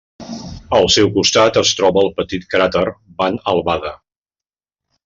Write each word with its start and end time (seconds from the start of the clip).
Al 0.77 0.89
seu 0.93 1.11
costat 1.17 1.61
es 1.63 1.75
troba 1.81 2.03
el 2.07 2.11
petit 2.17 2.49
cràter 2.55 2.85
Van 3.21 3.39
Albada. 3.55 3.97